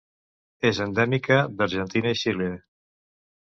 [0.69, 2.49] És endèmica d'Argentina i Xile.